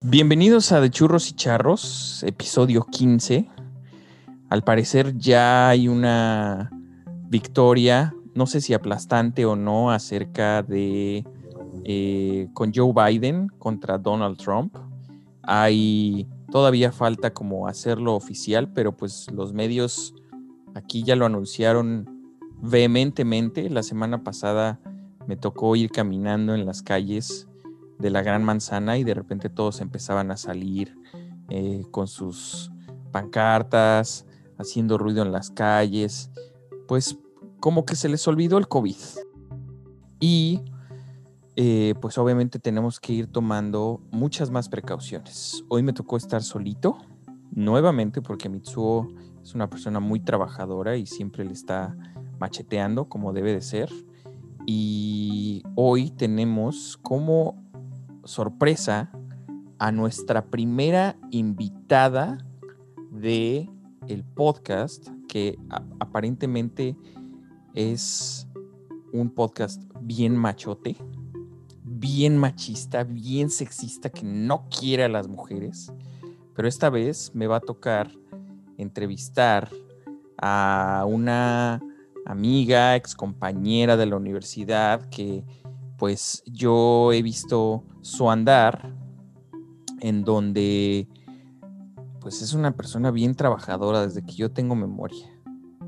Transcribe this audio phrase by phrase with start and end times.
[0.00, 3.48] Bienvenidos a De Churros y Charros, episodio 15.
[4.48, 6.70] Al parecer ya hay una
[7.28, 11.26] victoria, no sé si aplastante o no, acerca de
[11.82, 14.76] eh, con Joe Biden contra Donald Trump.
[15.42, 20.14] Hay todavía falta como hacerlo oficial, pero pues los medios
[20.76, 22.08] aquí ya lo anunciaron
[22.62, 23.68] vehementemente.
[23.68, 24.78] La semana pasada
[25.26, 27.48] me tocó ir caminando en las calles
[27.98, 30.96] de la Gran Manzana y de repente todos empezaban a salir
[31.48, 32.70] eh, con sus
[33.10, 34.26] pancartas,
[34.58, 36.30] haciendo ruido en las calles,
[36.86, 37.18] pues
[37.60, 38.96] como que se les olvidó el COVID.
[40.20, 40.62] Y
[41.56, 45.64] eh, pues obviamente tenemos que ir tomando muchas más precauciones.
[45.68, 46.98] Hoy me tocó estar solito,
[47.50, 49.08] nuevamente, porque Mitsuo
[49.42, 51.96] es una persona muy trabajadora y siempre le está
[52.38, 53.90] macheteando como debe de ser.
[54.66, 57.56] Y hoy tenemos como
[58.28, 59.10] sorpresa
[59.78, 62.36] a nuestra primera invitada
[63.10, 63.70] de
[64.06, 65.58] el podcast que
[65.98, 66.94] aparentemente
[67.72, 68.46] es
[69.14, 70.96] un podcast bien machote,
[71.84, 75.90] bien machista, bien sexista que no quiere a las mujeres,
[76.54, 78.10] pero esta vez me va a tocar
[78.76, 79.70] entrevistar
[80.36, 81.80] a una
[82.26, 85.44] amiga, ex compañera de la universidad que
[85.98, 88.94] pues yo he visto su andar
[90.00, 91.08] en donde
[92.20, 95.26] pues es una persona bien trabajadora desde que yo tengo memoria.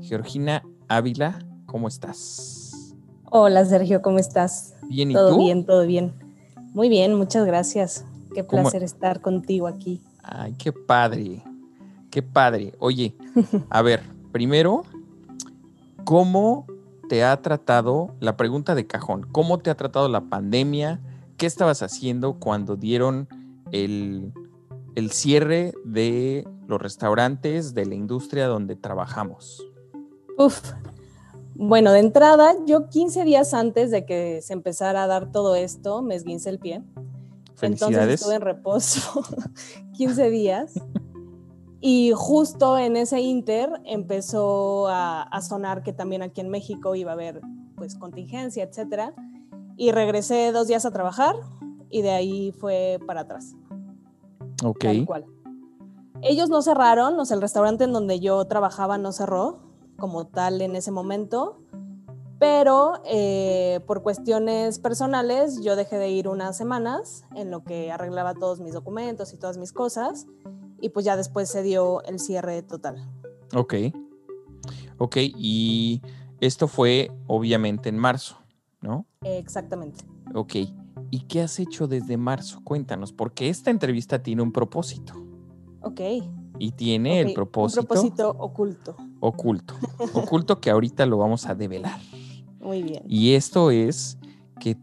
[0.01, 2.93] Georgina Ávila, ¿cómo estás?
[3.29, 4.75] Hola Sergio, ¿cómo estás?
[4.89, 5.39] Bien, ¿y todo tú?
[5.39, 6.13] bien, todo bien.
[6.73, 8.05] Muy bien, muchas gracias.
[8.35, 8.63] Qué ¿Cómo?
[8.63, 10.01] placer estar contigo aquí.
[10.23, 11.41] Ay, qué padre,
[12.09, 12.73] qué padre.
[12.79, 13.15] Oye,
[13.69, 14.01] a ver,
[14.33, 14.83] primero,
[16.03, 16.65] ¿cómo
[17.11, 21.01] te ha tratado, la pregunta de cajón, ¿cómo te ha tratado la pandemia?
[21.35, 23.27] ¿Qué estabas haciendo cuando dieron
[23.73, 24.31] el,
[24.95, 29.61] el cierre de los restaurantes, de la industria donde trabajamos?
[30.37, 30.71] Uf.
[31.55, 36.01] Bueno, de entrada, yo 15 días antes de que se empezara a dar todo esto,
[36.01, 36.81] me esguince el pie.
[37.61, 39.21] Entonces estuve en reposo
[39.97, 40.75] 15 días.
[41.81, 47.11] Y justo en ese inter empezó a, a, sonar que también aquí en México iba
[47.11, 47.41] a haber
[47.75, 49.15] pues contingencia, etcétera.
[49.77, 51.35] Y regresé dos días a trabajar
[51.89, 53.55] y de ahí fue para atrás.
[54.63, 54.79] Ok.
[54.79, 55.25] Tal cual.
[56.21, 59.59] Ellos no cerraron, o sea, el restaurante en donde yo trabajaba no cerró
[59.97, 61.59] como tal en ese momento,
[62.39, 68.33] pero eh, por cuestiones personales yo dejé de ir unas semanas en lo que arreglaba
[68.33, 70.27] todos mis documentos y todas mis cosas
[70.81, 73.07] y pues ya después se dio el cierre total.
[73.53, 73.75] Ok.
[74.97, 76.01] Ok, y
[76.39, 78.37] esto fue obviamente en marzo,
[78.81, 79.05] ¿no?
[79.21, 80.05] Exactamente.
[80.33, 80.55] Ok.
[81.09, 82.61] ¿Y qué has hecho desde marzo?
[82.63, 85.13] Cuéntanos, porque esta entrevista tiene un propósito.
[85.81, 86.01] Ok.
[86.59, 87.29] Y tiene okay.
[87.29, 87.81] el propósito.
[87.81, 88.95] Un propósito oculto.
[89.19, 89.73] Oculto.
[90.13, 91.99] oculto que ahorita lo vamos a develar.
[92.59, 93.03] Muy bien.
[93.07, 94.17] Y esto es
[94.59, 94.77] que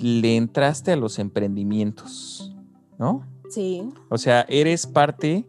[0.00, 2.54] le entraste a los emprendimientos,
[2.98, 3.29] ¿no?
[3.50, 3.88] Sí.
[4.08, 5.46] O sea, eres parte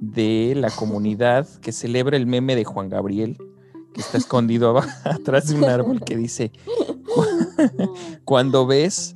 [0.00, 3.38] de la comunidad que celebra el meme de Juan Gabriel,
[3.94, 6.50] que está escondido atrás de un árbol que dice,
[8.24, 9.14] cuando ves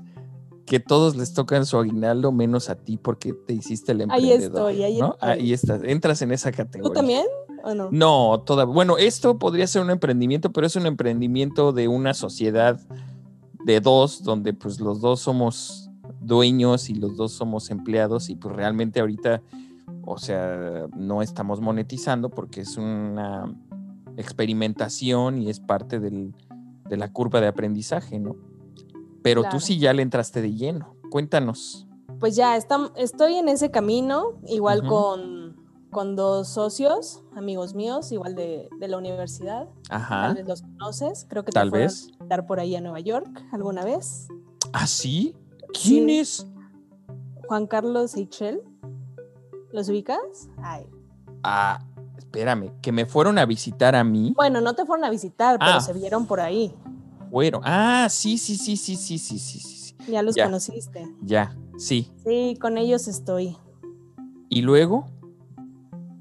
[0.66, 4.38] que todos les tocan su aguinaldo menos a ti porque te hiciste el emprendedor.
[4.38, 5.14] Ahí estoy, ahí ¿no?
[5.14, 5.30] estoy.
[5.30, 6.88] Ahí estás, entras en esa categoría.
[6.88, 7.26] ¿Tú también
[7.64, 7.88] o no?
[7.90, 12.80] No, toda, bueno, esto podría ser un emprendimiento, pero es un emprendimiento de una sociedad
[13.64, 15.85] de dos, donde pues los dos somos
[16.26, 19.42] dueños y los dos somos empleados y pues realmente ahorita,
[20.04, 23.54] o sea, no estamos monetizando porque es una
[24.16, 26.34] experimentación y es parte del,
[26.88, 28.36] de la curva de aprendizaje, ¿no?
[29.22, 29.56] Pero Claro.
[29.56, 30.94] tú sí ya le entraste de lleno.
[31.10, 31.86] Cuéntanos.
[32.20, 35.56] Pues ya estam- estoy en ese camino, igual con,
[35.90, 39.68] con dos socios, amigos míos, igual de, de la universidad.
[39.90, 40.28] Ajá.
[40.28, 42.02] Tal vez los conoces, creo que Tal te fueron vez.
[42.04, 44.28] a visitar por ahí a Nueva York alguna vez.
[44.72, 45.34] ¿Ah, sí?
[45.72, 46.18] ¿Quién Sí.
[46.18, 46.46] es?
[47.48, 48.60] Juan Carlos Seychelles,
[49.72, 50.18] ¿los ubicas?
[50.58, 50.86] Ay.
[51.42, 51.78] Ah,
[52.18, 54.32] espérame, que me fueron a visitar a mí.
[54.36, 55.80] Bueno, no te fueron a visitar, pero Ah.
[55.80, 56.74] se vieron por ahí.
[57.30, 57.62] Fueron.
[57.64, 59.76] Ah, sí, sí, sí, sí, sí, sí, sí, sí.
[59.76, 59.96] sí.
[60.10, 60.44] Ya los Ya.
[60.44, 61.06] conociste.
[61.22, 62.10] Ya, sí.
[62.24, 63.56] Sí, con ellos estoy.
[64.48, 65.06] ¿Y luego?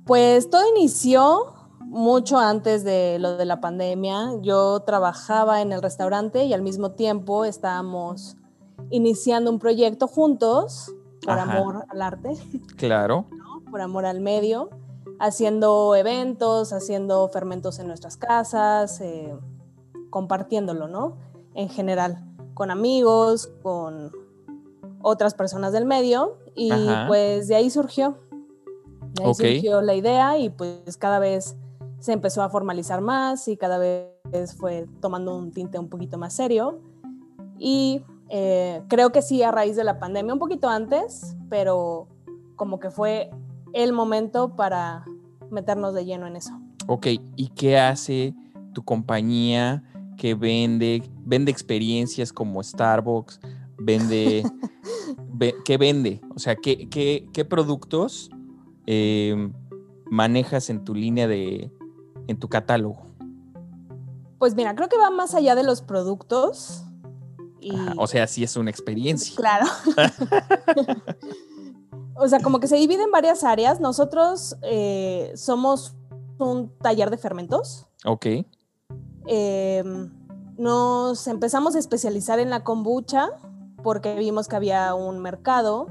[0.06, 4.32] Pues todo inició mucho antes de lo de la pandemia.
[4.42, 8.38] Yo trabajaba en el restaurante y al mismo tiempo estábamos
[8.90, 10.94] iniciando un proyecto juntos
[11.24, 11.58] por Ajá.
[11.60, 12.34] amor al arte,
[12.78, 13.26] Claro.
[13.32, 13.62] ¿no?
[13.72, 14.70] por amor al medio,
[15.20, 19.34] haciendo eventos, haciendo fermentos en nuestras casas, eh,
[20.10, 21.18] compartiéndolo, ¿no?
[21.56, 22.24] En general,
[22.54, 24.12] con amigos, con
[25.02, 27.06] otras personas del medio y Ajá.
[27.08, 28.18] pues de ahí surgió.
[29.14, 29.38] De ahí Ok.
[29.38, 31.56] surgió la idea y pues cada vez
[32.00, 34.10] se empezó a formalizar más y cada vez
[34.58, 36.80] fue tomando un tinte un poquito más serio.
[37.58, 38.04] Y
[38.38, 42.10] eh, creo que sí a raíz de la pandemia, un poquito antes, pero
[42.58, 43.30] como que fue
[43.72, 45.06] el momento para
[45.50, 46.52] meternos de lleno en eso.
[46.88, 48.36] Ok, ¿y qué hace
[48.74, 49.84] tu compañía
[50.18, 53.40] que vende, vende experiencias como Starbucks?
[53.78, 54.44] Vende,
[55.30, 56.20] ve- ¿qué vende?
[56.36, 58.30] O sea, ¿qué, qué, qué productos
[58.86, 59.50] eh,
[60.12, 61.72] manejas en tu línea de,
[62.28, 63.02] en tu catálogo?
[64.40, 66.82] Pues mira, creo que va más allá de los productos.
[67.66, 69.36] Y, o sea, sí es una experiencia.
[69.36, 69.66] Claro.
[72.16, 73.80] o sea, como que se divide en varias áreas.
[73.80, 75.96] Nosotros eh, somos
[76.38, 77.88] un taller de fermentos.
[78.06, 78.28] Ok,
[79.28, 79.84] Eh,
[80.58, 83.30] nos empezamos a especializar en la kombucha
[83.82, 85.88] porque vimos que había un mercado.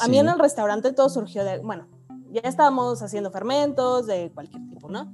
[0.00, 1.86] A mí en el restaurante todo surgió de, bueno,
[2.30, 5.10] ya estábamos haciendo fermentos de cualquier tipo, ¿no?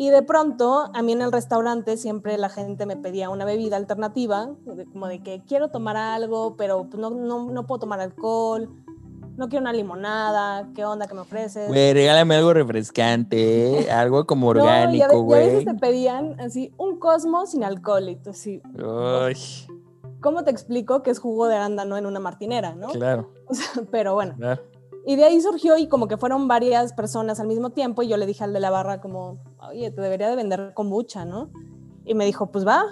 [0.00, 3.76] Y de pronto, a mí en el restaurante siempre la gente me pedía una bebida
[3.76, 4.48] alternativa,
[4.92, 8.70] como de que quiero tomar algo, pero pues, no, no, no puedo tomar alcohol,
[9.36, 11.68] no quiero una limonada, ¿qué onda que me ofreces?
[11.68, 15.46] Güey, regálame algo refrescante, algo como No, a, orgánico, y a güey.
[15.48, 19.34] veces te pedían así un cosmo sin alcohol y tú así, Ay,
[20.22, 22.88] ¿cómo te explico que es jugo de arándano en una martinera, no?
[22.88, 24.62] claro, O sea, pero bueno, claro.
[25.06, 28.16] Y de ahí surgió y como que fueron varias personas al mismo tiempo y yo
[28.16, 29.38] le dije al de la barra como,
[29.68, 31.50] oye, te debería de vender kombucha, ¿no?
[32.04, 32.82] Y me dijo, pues va,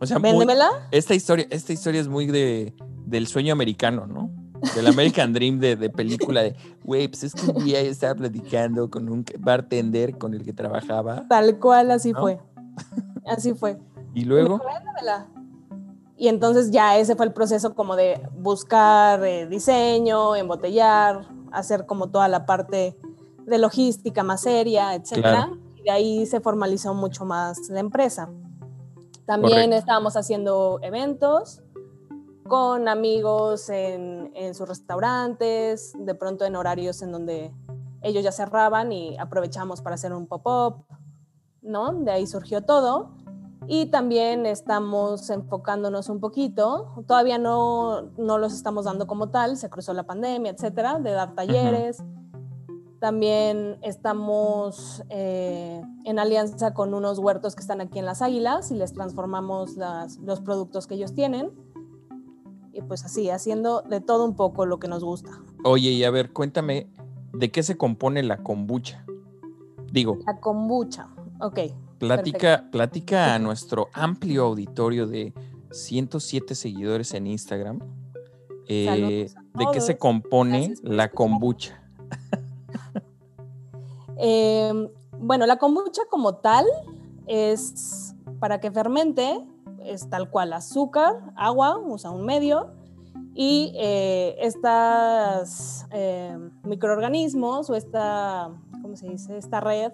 [0.00, 0.68] O sea, muy- véndemela.
[0.90, 2.74] esta historia, esta historia es muy de,
[3.06, 4.30] del sueño americano, ¿no?
[4.74, 8.14] Del American Dream de, de película de, güey, pues es que un día yo estaba
[8.14, 12.20] platicando con un bartender con el que trabajaba Tal cual, así ¿No?
[12.20, 12.40] fue.
[13.26, 13.78] Así fue.
[14.14, 15.26] y luego, Véndemela.
[16.16, 22.10] Y entonces ya ese fue el proceso como de buscar eh, diseño, embotellar, hacer como
[22.10, 22.96] toda la parte
[23.46, 25.46] de logística más seria, etcétera.
[25.46, 25.58] Claro.
[25.76, 28.30] Y de ahí se formalizó mucho más la empresa.
[29.26, 29.76] También Correcto.
[29.76, 31.62] estábamos haciendo eventos
[32.44, 37.52] con amigos en, en sus restaurantes, de pronto en horarios en donde
[38.02, 40.84] ellos ya cerraban y aprovechamos para hacer un pop-up,
[41.62, 41.92] ¿no?
[41.92, 43.10] De ahí surgió todo.
[43.68, 49.70] Y también estamos enfocándonos un poquito, todavía no, no los estamos dando como tal, se
[49.70, 52.02] cruzó la pandemia, etcétera, de dar talleres.
[53.06, 58.74] También estamos eh, en alianza con unos huertos que están aquí en Las Águilas y
[58.76, 61.50] les transformamos las- los productos que ellos tienen.
[62.72, 65.30] Y pues así, haciendo de todo un poco lo que nos gusta.
[65.64, 66.86] oye, y a ver, cuéntame,
[67.32, 69.04] ¿de qué se compone la kombucha?
[69.90, 71.08] Digo, La kombucha,
[71.40, 71.58] ok.
[71.98, 75.34] platica, platica a nuestro amplio auditorio de
[75.72, 77.80] 107 seguidores en Instagram.
[78.68, 81.82] eh, ¿De qué se compone la kombucha?
[84.18, 84.88] Eh,
[85.18, 86.66] bueno, la kombucha como tal
[87.26, 89.46] es para que fermente,
[89.80, 92.72] es tal cual azúcar, agua, o sea, un medio,
[93.34, 98.50] y eh, estas eh, microorganismos o esta,
[98.82, 99.38] ¿cómo se dice?
[99.38, 99.92] Esta red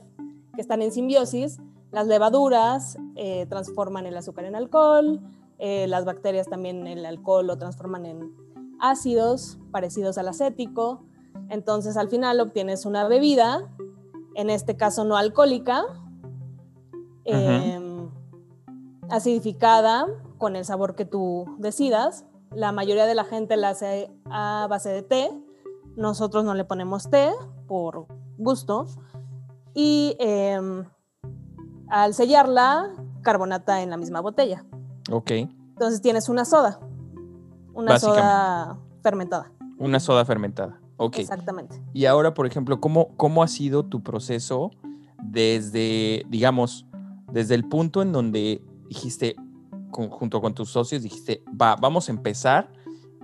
[0.54, 1.58] que están en simbiosis,
[1.92, 5.20] las levaduras eh, transforman el azúcar en alcohol,
[5.58, 8.34] eh, las bacterias también el alcohol lo transforman en
[8.80, 11.04] ácidos parecidos al acético,
[11.48, 13.68] entonces al final obtienes una bebida
[14.38, 15.82] en este caso no alcohólica,
[17.24, 18.08] eh,
[19.10, 20.06] acidificada
[20.38, 22.24] con el sabor que tú decidas.
[22.52, 25.32] La mayoría de la gente la hace a base de té.
[25.96, 27.32] Nosotros no le ponemos té
[27.66, 28.86] por gusto.
[29.74, 30.84] Y eh,
[31.88, 34.64] al sellarla, carbonata en la misma botella.
[35.10, 36.78] Ok, Entonces tienes una soda.
[37.74, 39.50] Una soda fermentada.
[39.78, 40.80] una soda fermentada.
[40.98, 41.18] Ok.
[41.18, 41.80] Exactamente.
[41.94, 44.70] Y ahora, por ejemplo, ¿cómo, ¿cómo ha sido tu proceso
[45.22, 46.86] desde, digamos,
[47.32, 49.36] desde el punto en donde dijiste,
[49.90, 52.72] con- junto con tus socios, dijiste, va, vamos a empezar?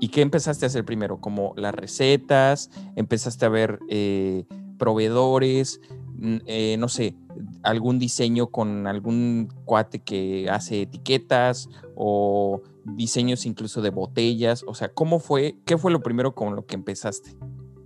[0.00, 1.20] ¿Y qué empezaste a hacer primero?
[1.20, 4.44] Como las recetas, empezaste a ver eh,
[4.78, 5.80] proveedores,
[6.16, 7.16] mm, eh, no sé,
[7.62, 14.64] algún diseño con algún cuate que hace etiquetas o diseños incluso de botellas.
[14.66, 15.56] O sea, ¿cómo fue?
[15.64, 17.34] ¿Qué fue lo primero con lo que empezaste?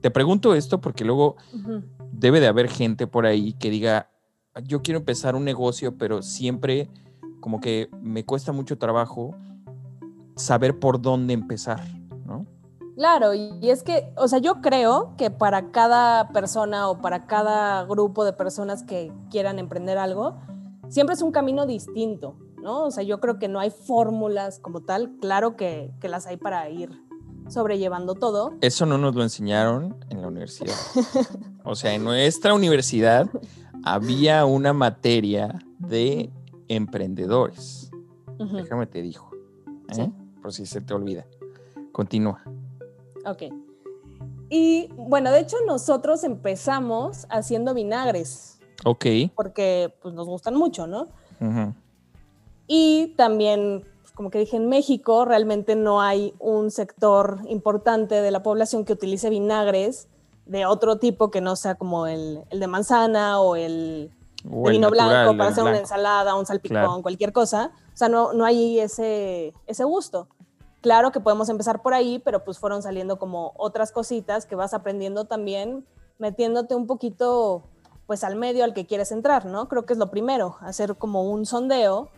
[0.00, 1.36] Te pregunto esto porque luego
[2.12, 4.10] debe de haber gente por ahí que diga,
[4.64, 6.88] yo quiero empezar un negocio, pero siempre
[7.40, 9.34] como que me cuesta mucho trabajo
[10.36, 11.80] saber por dónde empezar,
[12.26, 12.46] ¿no?
[12.96, 17.26] Claro, y y es que, o sea, yo creo que para cada persona o para
[17.26, 20.36] cada grupo de personas que quieran emprender algo,
[20.88, 22.84] siempre es un camino distinto, ¿no?
[22.84, 26.36] O sea, yo creo que no hay fórmulas como tal, claro que, que las hay
[26.36, 27.07] para ir
[27.48, 28.54] sobrellevando todo.
[28.60, 30.74] Eso no nos lo enseñaron en la universidad.
[31.64, 33.28] o sea, en nuestra universidad
[33.84, 36.30] había una materia de
[36.68, 37.90] emprendedores.
[38.38, 39.30] Déjame te dijo.
[39.96, 40.10] ¿eh?
[40.40, 41.26] Por si se te olvida.
[41.92, 42.42] Continúa.
[43.24, 43.44] Ok.
[44.50, 48.60] Y bueno, de hecho nosotros empezamos haciendo vinagres.
[48.84, 49.06] Ok.
[49.34, 51.08] Porque pues, nos gustan mucho, ¿no?
[52.66, 53.84] Y también,
[54.18, 58.92] como que dije, en México realmente no hay un sector importante de la población que
[58.92, 60.08] utilice vinagres
[60.44, 64.10] de otro tipo que no sea como el, de manzana o el
[64.42, 67.70] vino blanco para hacer una ensalada, un salpicón, cualquier cosa.
[67.94, 70.26] O sea, no, no hay ese, ese gusto.
[70.80, 74.74] Claro que podemos empezar por ahí, pero pues fueron saliendo como otras cositas que vas
[74.74, 75.86] aprendiendo también,
[76.18, 77.62] metiéndote un poquito
[78.08, 79.68] pues al medio al que quieres entrar, ¿no?
[79.68, 82.08] Creo que es lo primero, hacer como un sondeo.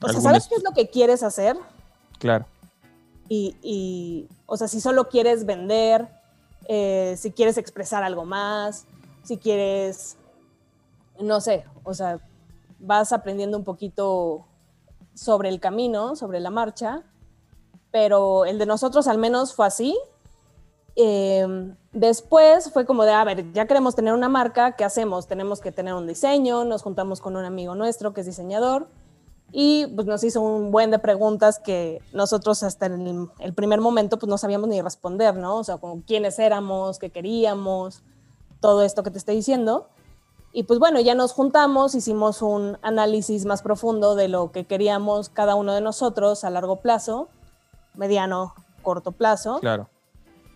[0.00, 1.56] O sea, ¿sabes qué es lo que quieres hacer?
[2.18, 2.46] Claro.
[3.28, 6.08] Y, o sea, si solo quieres vender,
[6.68, 8.86] eh, si quieres expresar algo más,
[9.24, 10.16] si quieres,
[11.20, 12.20] no sé, o sea,
[12.78, 14.44] vas aprendiendo un poquito
[15.14, 17.02] sobre el camino, sobre la marcha,
[17.90, 19.98] pero el de nosotros al menos fue así.
[20.94, 25.26] Em, después fue como de, a ver, ya queremos tener una marca, ¿qué hacemos?
[25.26, 28.86] Tenemos que tener un diseño, nos juntamos con un amigo nuestro que es diseñador
[29.52, 34.18] y pues nos hizo un buen de preguntas que nosotros hasta en el, primer momento
[34.18, 35.56] pues no sabíamos ni responder, ¿no?
[35.56, 38.02] O sea, como quiénes éramos, qué queríamos,
[38.60, 39.88] todo esto que te estoy diciendo.
[40.52, 45.28] Y pues bueno, ya nos juntamos, hicimos un análisis más profundo de lo que queríamos
[45.28, 47.28] cada uno de nosotros a largo plazo,
[47.94, 49.58] mediano, corto plazo.
[49.60, 49.88] Claro.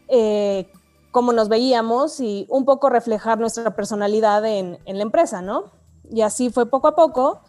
[0.09, 0.71] Eh,
[1.11, 5.65] cómo nos veíamos y un poco reflejar nuestra personalidad en, la empresa, ¿no?
[6.11, 7.41] Y así fue poco a poco.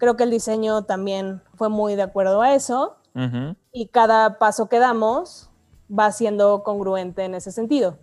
[0.00, 2.96] Creo que el diseño también fue muy de acuerdo a eso.
[3.70, 5.50] Y cada paso que damos
[5.90, 7.98] va siendo congruente en ese sentido.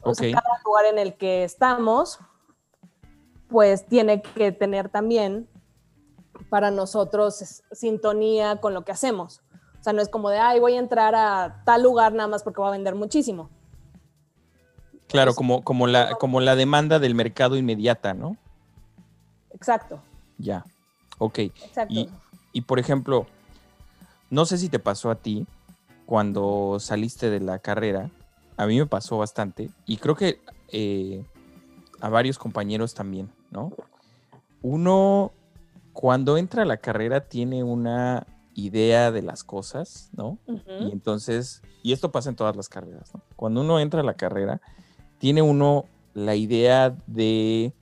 [0.00, 2.18] O sea, cada lugar en el que estamos
[3.48, 5.46] pues tiene que tener también
[6.50, 9.42] para nosotros sintonía con lo que hacemos.
[9.78, 12.42] O sea, no es como de, ay, voy a entrar a tal lugar nada más
[12.42, 13.48] porque va a vender muchísimo.
[15.06, 18.36] Claro, como, como, la, como la demanda del mercado inmediata, ¿no?
[19.50, 20.02] Exacto.
[20.38, 20.64] Ya,
[21.22, 21.38] ok.
[21.38, 21.94] Exacto.
[22.52, 23.26] Y, por ejemplo,
[24.30, 25.46] no sé si te pasó a ti
[26.04, 28.10] cuando saliste de la carrera,
[28.56, 31.24] a mí me pasó bastante, y creo que eh,
[32.00, 33.30] a varios compañeros también.
[33.50, 33.72] ¿no?
[34.62, 35.32] Uno,
[35.92, 40.38] cuando entra a la carrera, tiene una idea de las cosas, ¿no?
[40.46, 43.22] Y entonces, y esto pasa en todas las carreras, ¿no?
[43.36, 44.60] Cuando uno entra a la carrera,
[45.18, 47.72] tiene uno la idea de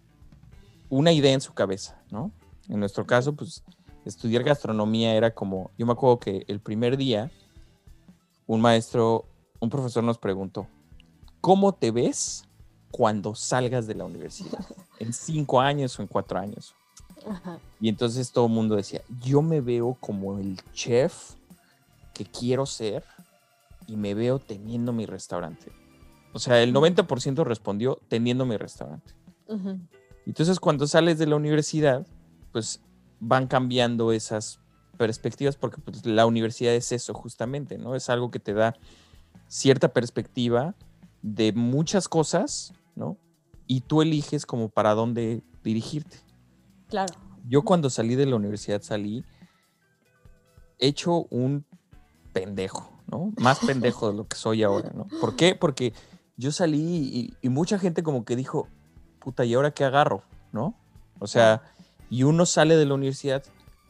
[0.88, 2.30] una idea en su cabeza, ¿no?
[2.70, 3.64] En nuestro caso, pues
[4.04, 7.30] estudiar gastronomía era como, yo me acuerdo que el primer día,
[8.46, 9.26] un maestro,
[9.58, 10.68] un profesor nos preguntó,
[11.40, 12.44] ¿cómo te ves
[12.92, 14.64] cuando salgas de la universidad?
[15.00, 16.74] en cinco años o en cuatro años.
[17.80, 21.34] Y entonces todo el mundo decía, yo me veo como el chef
[22.14, 23.04] que quiero ser
[23.86, 25.72] y me veo teniendo mi restaurante.
[26.32, 29.12] O sea, el 90% respondió teniendo mi restaurante.
[30.24, 32.06] Entonces cuando sales de la universidad,
[32.52, 32.80] pues
[33.21, 34.61] van cambiando esas
[34.97, 37.95] perspectivas porque pues, la universidad es eso justamente, ¿no?
[37.95, 38.75] Es algo que te da
[39.49, 40.75] cierta perspectiva
[41.23, 43.19] de muchas cosas, ¿no?
[43.71, 46.16] y tú eliges como para dónde dirigirte.
[46.88, 47.14] Claro.
[47.49, 49.25] Yo cuando salí de la universidad salí
[50.80, 51.64] hecho un
[52.33, 53.33] pendejo, ¿no?
[53.38, 55.07] Más pendejo de lo que soy ahora, ¿no?
[55.21, 55.54] ¿Por qué?
[55.54, 55.92] Porque
[56.37, 58.66] yo salí y, mucha gente como que dijo,
[59.21, 60.25] puta, ¿y ahora qué agarro?
[60.50, 60.75] ¿No?
[61.21, 61.62] O sea,
[62.11, 63.45] y uno sale de la universidad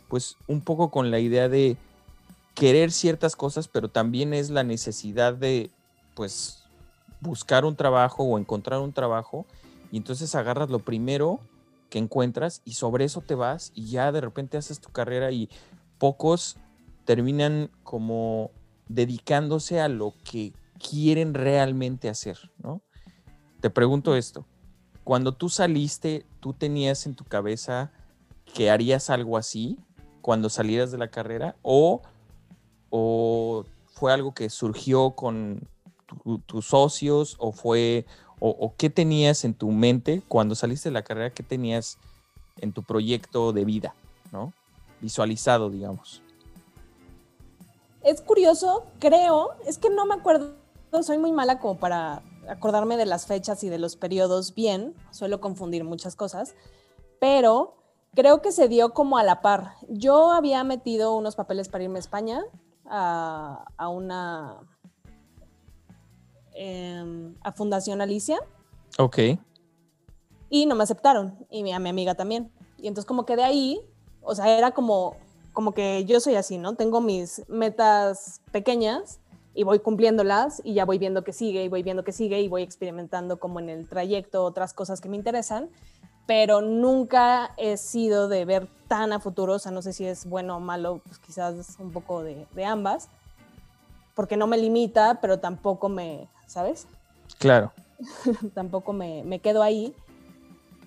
[0.09, 1.77] pues un poco con la idea de
[2.55, 5.71] querer ciertas cosas, pero también es la necesidad de
[6.15, 6.65] pues
[7.21, 9.47] buscar un trabajo o encontrar un trabajo
[9.93, 11.41] y entonces agarras lo primero
[11.89, 15.49] que encuentras y sobre eso te vas y ya de repente haces tu carrera y
[15.99, 16.57] pocos
[17.05, 18.51] terminan como
[18.89, 22.83] dedicándose a lo que quieren realmente hacer, ¿no?
[23.61, 24.47] Te pregunto esto,
[25.05, 27.93] cuando tú saliste, ¿tú tenías en tu cabeza
[28.55, 29.79] que harías algo así
[30.23, 32.03] cuando salieras de la carrera o,
[32.91, 35.69] o fue algo que surgió con
[36.47, 38.07] tus socios o fue
[38.41, 41.99] o, qué tenías en tu mente cuando saliste de la carrera, qué tenías
[42.57, 43.95] en tu proyecto de vida,
[44.33, 44.55] ¿no?
[45.03, 46.23] Visualizado, digamos.
[48.03, 50.55] Es curioso, creo, es que no me acuerdo,
[51.03, 55.43] soy muy mala como para acordarme de las fechas y de los periodos bien, suelo
[55.43, 56.55] confundir muchas cosas,
[57.21, 57.80] pero
[58.15, 59.75] creo que se dio como a la par.
[59.89, 62.43] Yo había metido unos papeles para irme a España
[62.87, 64.59] a, a una
[66.55, 68.39] em, a Fundación Alicia
[68.99, 69.19] Ok.
[70.49, 72.51] y no me aceptaron y a mi amiga también.
[72.79, 73.81] Y entonces como que de ahí,
[74.23, 75.17] o sea, era como,
[75.53, 76.75] como que yo soy así, ¿no?
[76.75, 79.21] Tengo mis metas pequeñas
[79.55, 82.49] y voy cumpliéndolas y ya voy viendo que sigue y voy viendo que sigue y
[82.49, 85.69] voy experimentando como en el trayecto otras cosas que me interesan,
[86.31, 90.27] pero nunca he sido de ver tan a futuro, o sea, no sé si es
[90.27, 93.09] bueno o malo, pues quizás un poco de, de ambas,
[94.15, 96.87] porque no me limita, pero tampoco me, ¿sabes?
[97.41, 97.73] Claro.
[98.55, 99.93] tampoco me, me quedo ahí.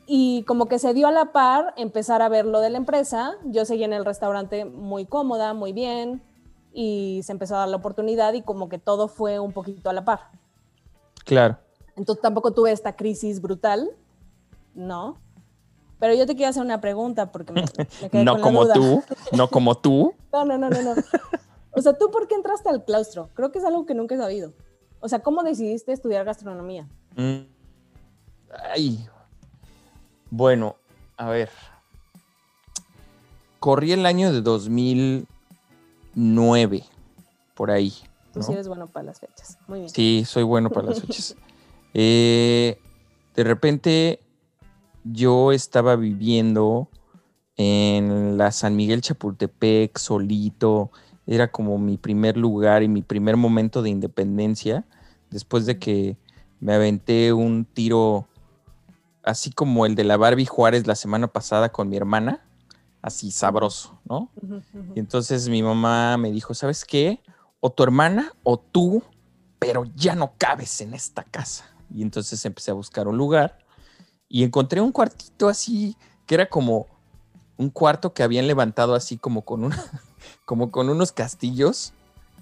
[0.07, 3.33] Y como que se dio a la par empezar a ver lo de la empresa.
[3.43, 6.21] Yo seguí en el restaurante muy cómoda, muy bien,
[6.71, 9.93] y se empezó a dar la oportunidad y como que todo fue un poquito a
[9.93, 10.21] la par.
[11.25, 11.57] Claro.
[11.97, 13.89] Entonces tampoco tuve esta crisis brutal,
[14.73, 15.21] ¿no?
[16.03, 17.67] Pero yo te quiero hacer una pregunta porque me, me
[18.09, 18.73] quedé No con la como duda.
[18.73, 20.13] tú, no como tú.
[20.33, 20.95] No, no, no, no, no.
[21.71, 23.29] O sea, ¿tú por qué entraste al claustro?
[23.35, 24.51] Creo que es algo que nunca he sabido.
[24.99, 26.89] O sea, ¿cómo decidiste estudiar gastronomía?
[27.15, 27.37] Mm.
[28.73, 29.07] Ay.
[30.29, 30.75] Bueno,
[31.15, 31.49] a ver.
[33.61, 36.83] Corrí el año de 2009,
[37.53, 37.93] por ahí.
[38.33, 38.45] Tú ¿no?
[38.45, 39.57] sí eres bueno para las fechas.
[39.67, 39.89] Muy bien.
[39.89, 41.37] Sí, soy bueno para las fechas.
[41.95, 42.79] Eh,
[43.35, 44.22] de repente
[45.03, 46.89] yo estaba viviendo
[47.55, 50.91] en la San Miguel Chapultepec, solito.
[51.25, 54.85] Era como mi primer lugar y mi primer momento de independencia.
[55.29, 56.17] Después de que
[56.59, 58.27] me aventé un tiro
[59.23, 62.45] así como el de la Barbie Juárez la semana pasada con mi hermana.
[63.01, 64.31] Así sabroso, ¿no?
[64.95, 67.21] Y entonces mi mamá me dijo, ¿sabes qué?
[67.59, 69.03] O tu hermana o tú,
[69.59, 71.65] pero ya no cabes en esta casa.
[71.93, 73.62] Y entonces empecé a buscar un lugar
[74.33, 76.87] y encontré un cuartito así, que era como
[77.55, 79.77] un cuarto que habían levantado así como con, una,
[80.45, 81.93] como con unos castillos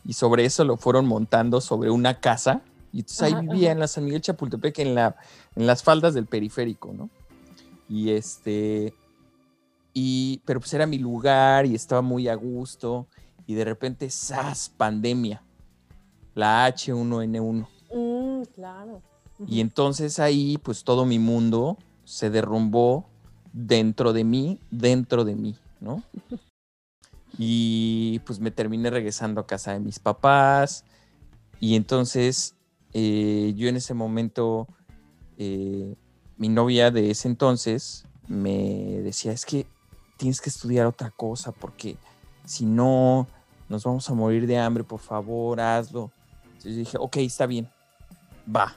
[0.05, 2.61] y sobre eso lo fueron montando sobre una casa.
[2.93, 3.71] Y entonces ahí vivía ajá.
[3.73, 5.17] en la San Miguel Chapultepec, en, la,
[5.57, 7.09] en las faldas del periférico, ¿no?
[7.89, 8.93] Y este,
[9.93, 13.05] y, pero pues era mi lugar y estaba muy a gusto.
[13.45, 14.69] Y de repente, ¡zas!
[14.69, 15.43] Pandemia.
[16.35, 17.67] La H1N1.
[17.93, 19.01] Mm, claro.
[19.47, 23.05] Y entonces ahí, pues todo mi mundo se derrumbó
[23.53, 26.03] dentro de mí, dentro de mí, ¿no?
[27.37, 30.83] Y pues me terminé regresando a casa de mis papás.
[31.61, 32.55] Y entonces
[32.93, 34.67] eh, yo en ese momento,
[35.37, 35.95] eh,
[36.37, 39.65] mi novia de ese entonces me decía, es que
[40.17, 41.97] tienes que estudiar otra cosa porque
[42.45, 43.27] si no,
[43.69, 46.11] nos vamos a morir de hambre, por favor, hazlo.
[46.43, 47.69] Entonces dije, ok, está bien,
[48.53, 48.75] va.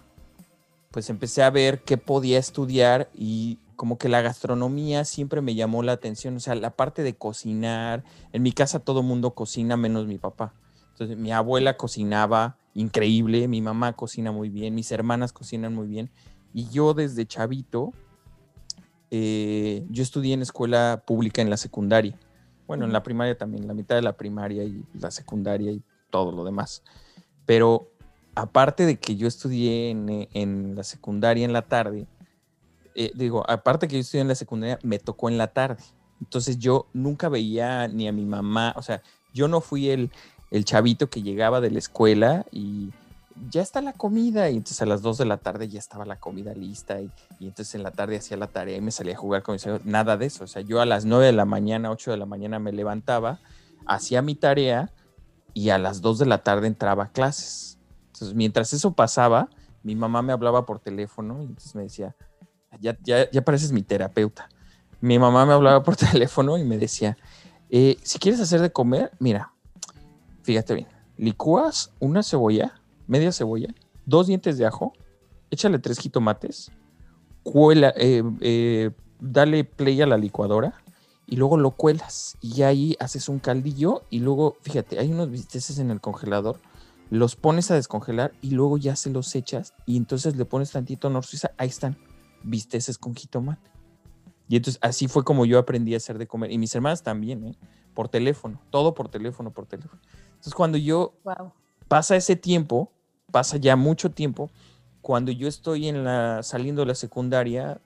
[0.95, 5.83] Pues empecé a ver qué podía estudiar y como que la gastronomía siempre me llamó
[5.83, 8.05] la atención, o sea, la parte de cocinar.
[8.33, 10.55] En mi casa todo mundo cocina menos mi papá.
[10.93, 16.13] Entonces mi abuela cocinaba increíble, mi mamá cocina muy bien, mis hermanas cocinan muy bien.
[16.53, 17.93] Y yo desde chavito,
[19.11, 22.17] eh, yo estudié en escuela pública en la secundaria.
[22.69, 26.31] Bueno, en la primaria también, la mitad de la primaria y la secundaria y todo
[26.31, 26.85] lo demás.
[27.47, 27.91] Pero
[28.35, 32.07] aparte de que yo estudié en, eh, en la secundaria en la tarde,
[32.95, 35.83] eh, digo, aparte que yo estudié en la secundaria, me tocó en la tarde.
[36.21, 40.11] Entonces yo nunca veía ni a mi mamá, o sea, yo no fui el,
[40.51, 42.91] el chavito que llegaba de la escuela y
[43.51, 46.21] ya está la comida y entonces a las 2 de la tarde ya estaba la
[46.21, 49.19] comida lista y, y entonces en la tarde hacía la tarea y me salía a
[49.19, 49.85] jugar con mis amigos.
[49.85, 52.27] Nada de eso, o sea, yo a las 9 de la mañana, 8 de la
[52.27, 53.41] mañana me levantaba,
[53.87, 54.93] hacía mi tarea
[55.53, 57.74] y a las 2 de la tarde entraba a clases.
[58.15, 59.49] Entonces, mientras eso pasaba,
[59.83, 62.15] mi mamá me hablaba por teléfono y entonces me decía,
[62.81, 64.49] ya, ya, ya pareces mi terapeuta.
[65.01, 67.17] Mi mamá me hablaba por teléfono y me decía,
[67.71, 69.53] "Eh, si quieres hacer de comer, mira,
[70.43, 73.75] fíjate bien, licúas una cebolla, media cebolla,
[74.07, 74.93] dos dientes de ajo,
[75.51, 76.71] échale tres jitomates,
[77.43, 80.75] cuela, eh, eh, dale play a la licuadora
[81.27, 85.81] y luego lo cuelas y ahí haces un caldillo y luego, fíjate, hay unos bisteces
[85.81, 86.61] en el congelador,
[87.11, 91.11] los pones a descongelar y luego ya se los echas y entonces le pones tantito
[91.11, 91.97] nor suiza, ahí están,
[92.43, 93.71] bisteces con jitomate.
[94.49, 96.51] Y entonces así fue como yo aprendí a hacer de comer.
[96.51, 97.59] Y mis hermanas también, ¿eh?
[97.95, 100.03] Por teléfono, todo por teléfono, por teléfono.
[100.27, 101.53] Entonces cuando yo Wow.
[101.89, 102.93] pasa ese tiempo,
[103.31, 104.51] pasa ya mucho tiempo,
[105.01, 107.81] cuando yo estoy en la, saliendo de la secundaria,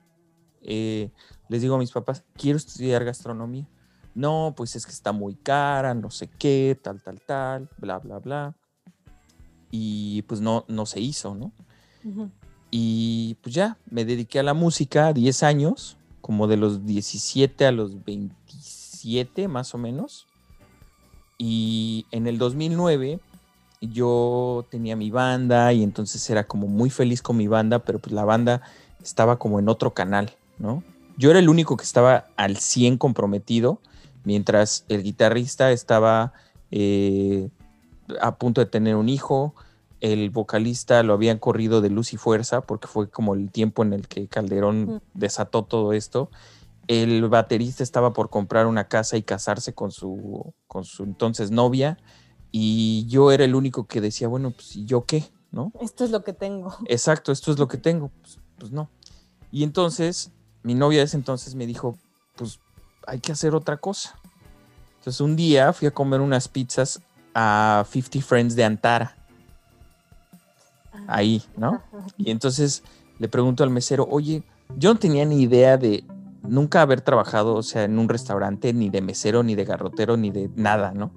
[0.61, 1.11] eh,
[1.47, 3.67] les digo a mis papás, quiero estudiar gastronomía.
[4.15, 8.19] No, pues es que está muy cara, no sé qué, tal, tal, tal, bla, bla,
[8.19, 8.55] bla.
[9.71, 11.51] Y pues no, no se hizo, ¿no?
[12.71, 17.71] Y pues ya, me dediqué a la música 10 años, como de los 17 a
[17.71, 20.27] los 27 más o menos.
[21.37, 23.19] Y en el 2009
[23.81, 28.13] yo tenía mi banda y entonces era como muy feliz con mi banda, pero pues
[28.13, 28.61] la banda
[29.01, 30.83] estaba como en otro canal, ¿no?
[31.17, 33.79] Yo era el único que estaba al 100 comprometido,
[34.23, 36.33] mientras el guitarrista estaba
[36.71, 37.49] eh,
[38.21, 39.55] a punto de tener un hijo,
[40.01, 43.93] el vocalista lo habían corrido de luz y fuerza, porque fue como el tiempo en
[43.93, 46.29] el que Calderón desató todo esto.
[46.87, 51.97] El baterista estaba por comprar una casa y casarse con su, con su entonces novia,
[52.51, 55.29] y yo era el único que decía, bueno, pues ¿y yo qué?
[55.51, 55.71] ¿No?
[55.81, 56.75] Esto es lo que tengo.
[56.85, 58.09] Exacto, esto es lo que tengo.
[58.21, 58.89] Pues, pues no.
[59.51, 60.31] Y entonces
[60.63, 61.97] mi novia de ese entonces me dijo,
[62.35, 62.59] pues
[63.07, 64.15] hay que hacer otra cosa.
[64.99, 67.01] Entonces un día fui a comer unas pizzas
[67.41, 69.15] a 50 Friends de Antara.
[71.07, 71.81] Ahí, ¿no?
[72.17, 72.83] Y entonces
[73.17, 74.43] le pregunto al mesero, oye,
[74.77, 76.03] yo no tenía ni idea de
[76.43, 80.31] nunca haber trabajado, o sea, en un restaurante, ni de mesero, ni de garrotero, ni
[80.31, 81.11] de nada, ¿no?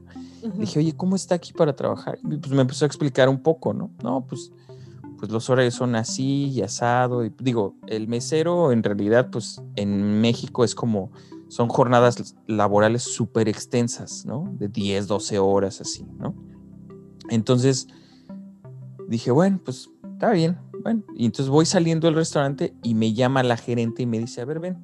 [0.54, 2.18] Dije, oye, ¿cómo está aquí para trabajar?
[2.24, 3.90] Y pues me empezó a explicar un poco, ¿no?
[4.02, 4.52] No, pues,
[5.18, 7.24] pues los horarios son así y asado.
[7.24, 11.11] Y digo, el mesero en realidad, pues en México es como,
[11.52, 14.50] son jornadas laborales súper extensas, ¿no?
[14.54, 16.34] De 10, 12 horas así, ¿no?
[17.28, 17.88] Entonces
[19.06, 20.58] dije, bueno, pues está bien.
[20.82, 24.40] Bueno, y entonces voy saliendo del restaurante y me llama la gerente y me dice,
[24.40, 24.78] a ver, ven,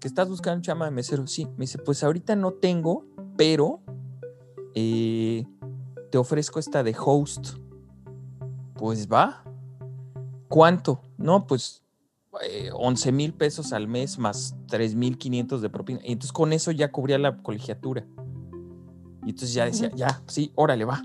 [0.00, 1.28] que estás buscando chama de mesero.
[1.28, 3.80] Sí, me dice, pues ahorita no tengo, pero
[4.74, 5.46] eh,
[6.10, 7.50] te ofrezco esta de host.
[8.74, 9.44] Pues va.
[10.48, 11.02] ¿Cuánto?
[11.18, 11.83] No, pues
[12.72, 16.00] 11 eh, mil pesos al mes más 3 mil 500 de propina.
[16.04, 18.06] Y entonces con eso ya cubría la colegiatura.
[19.24, 21.02] Y entonces ya decía, ya, sí, órale, va.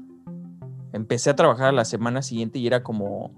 [0.92, 3.32] Empecé a trabajar a la semana siguiente y era como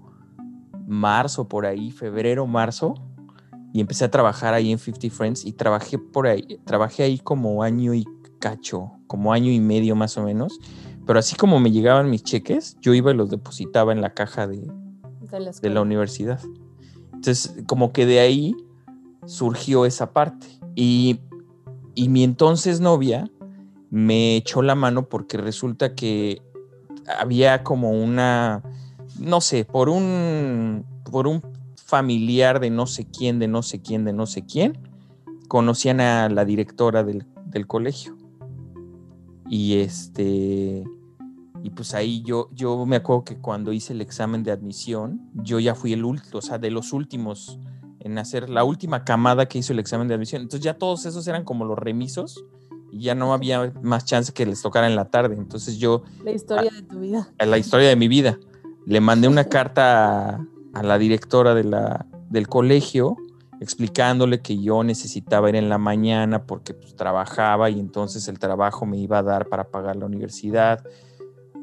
[0.86, 2.94] marzo por ahí, febrero, marzo.
[3.72, 7.62] Y empecé a trabajar ahí en 50 Friends y trabajé por ahí, trabajé ahí como
[7.62, 8.04] año y
[8.38, 10.58] cacho, como año y medio más o menos.
[11.06, 14.46] Pero así como me llegaban mis cheques, yo iba y los depositaba en la caja
[14.46, 14.70] de,
[15.62, 16.40] de, la, universidad.
[17.22, 18.56] Entonces, como que de ahí
[19.26, 20.48] surgió esa parte.
[20.74, 21.20] Y,
[21.94, 23.30] y mi entonces novia
[23.90, 26.42] me echó la mano porque resulta que
[27.16, 28.64] había como una,
[29.20, 31.42] no sé, por un, por un
[31.76, 34.76] familiar de no sé quién, de no sé quién, de no sé quién,
[35.46, 38.16] conocían a la directora del, del colegio.
[39.48, 40.82] Y este,
[41.62, 45.60] y pues ahí yo, yo me acuerdo que cuando hice el examen de admisión, yo
[45.60, 47.58] ya fui el último, o sea, de los últimos
[48.00, 50.42] en hacer la última camada que hizo el examen de admisión.
[50.42, 52.44] Entonces ya todos esos eran como los remisos
[52.90, 55.36] y ya no había más chance que les tocara en la tarde.
[55.36, 56.02] Entonces yo...
[56.24, 57.28] La historia de tu vida.
[57.38, 58.38] La historia de mi vida.
[58.84, 60.44] Le mandé una carta
[60.74, 63.16] a, la directora de la, del colegio
[63.60, 68.86] explicándole que yo necesitaba ir en la mañana porque pues, trabajaba y entonces el trabajo
[68.86, 70.84] me iba a dar para pagar la universidad,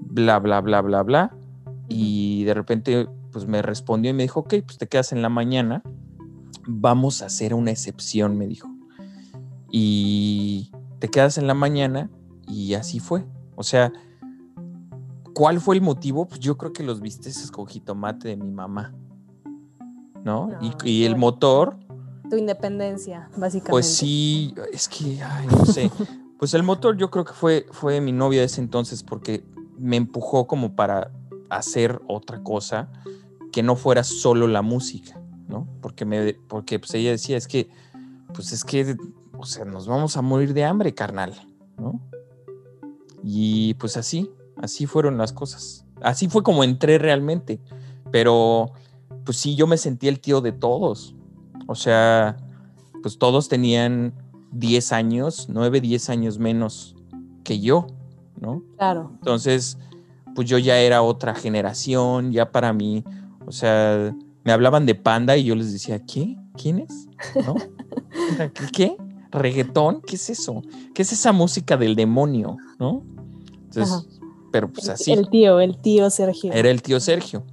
[0.02, 1.36] bla, bla, bla, bla, bla.
[1.88, 5.30] Y de repente pues me respondió y me dijo, ok, pues te quedas en la
[5.30, 5.84] mañana,
[6.68, 8.70] vamos a hacer una excepción, me dijo.
[9.72, 12.10] Y te quedas en la mañana
[12.48, 13.26] y así fue.
[13.56, 13.92] O sea,
[15.34, 16.28] ¿cuál fue el motivo?
[16.28, 18.94] Pues yo creo que los viste con jitomate de mi mamá.
[20.22, 20.50] ¿No?
[20.60, 21.78] y, y, el motor
[22.30, 23.72] tu independencia, básicamente.
[23.72, 25.92] Pues sí, es que, ay, no sé.
[26.40, 29.44] pues el motor yo creo que fue, fue mi novia de ese entonces porque
[29.80, 31.12] me empujó como para
[31.50, 32.92] hacer otra cosa
[33.52, 35.68] que no fuera solo la música, ¿no?
[35.82, 37.70] Porque, me, porque pues ella decía, es que,
[38.34, 38.96] pues es que,
[39.38, 41.34] o sea, nos vamos a morir de hambre, carnal,
[41.78, 42.00] ¿no?
[43.24, 45.86] Y pues así, así fueron las cosas.
[46.02, 47.60] Así fue como entré realmente.
[48.12, 48.72] Pero,
[49.26, 51.15] pues sí, yo me sentí el tío de todos.
[51.68, 52.38] O sea,
[53.02, 54.13] pues todos tenían
[54.52, 56.96] 10 años, 9, 10 años menos
[57.44, 57.88] que yo,
[58.39, 58.63] ¿no?
[58.78, 59.12] Claro.
[59.15, 59.78] Entonces,
[60.36, 63.04] pues yo ya era otra generación, ya para mí,
[63.45, 66.38] o sea, me hablaban de panda y yo les decía, ¿qué?
[66.56, 67.08] ¿Quién es?
[67.45, 67.56] ¿No?
[68.73, 68.97] ¿Qué?
[69.32, 70.02] ¿Reggaetón?
[70.02, 70.62] ¿Qué es eso?
[70.93, 72.58] ¿Qué es esa música del demonio?
[72.80, 73.04] ¿No?
[73.65, 74.08] Entonces,
[74.52, 75.12] pero pues así.
[75.12, 76.52] El tío, el tío Sergio.
[76.54, 77.43] Era el tío Sergio.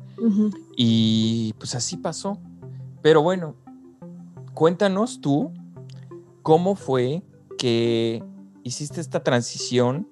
[0.77, 2.39] Y pues así pasó.
[3.03, 3.55] Pero bueno,
[4.55, 5.53] cuéntanos tú
[6.43, 7.23] cómo fue
[7.59, 8.23] que
[8.63, 10.09] hiciste esta transición,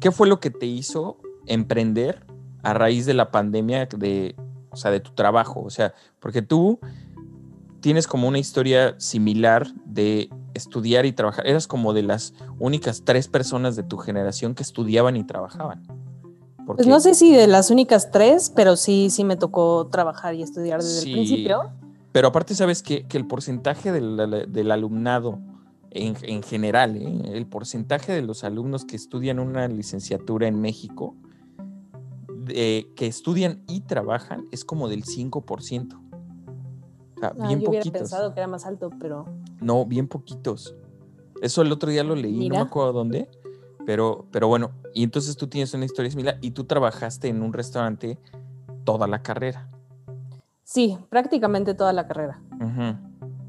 [0.00, 2.24] qué fue lo que te hizo emprender
[2.62, 4.34] a raíz de la pandemia de,
[4.70, 6.80] o sea, de tu trabajo, o sea, porque tú
[7.80, 13.28] tienes como una historia similar de estudiar y trabajar, eras como de las únicas tres
[13.28, 15.86] personas de tu generación que estudiaban y trabajaban.
[16.66, 20.42] Pues no sé si de las únicas tres, pero sí, sí me tocó trabajar y
[20.42, 21.70] estudiar desde el principio.
[22.10, 25.38] Pero aparte, sabes que, el porcentaje del, alumnado
[25.96, 27.22] en, en general, ¿eh?
[27.36, 31.14] el porcentaje de los alumnos que estudian una licenciatura en México,
[32.46, 35.94] que estudian y trabajan, es como del 5%.
[35.94, 38.00] O sea, Ah, bien yo hubiera poquitos.
[38.02, 39.24] pensado que era más alto, pero
[39.60, 40.74] No, bien poquitos.
[41.42, 43.28] Eso el otro día lo leí, no me acuerdo dónde,
[43.84, 47.52] pero, pero bueno, y entonces tú tienes una historia similar y tú trabajaste en un
[47.52, 48.18] restaurante
[48.84, 49.68] toda la carrera.
[50.62, 52.40] sí, prácticamente toda la carrera.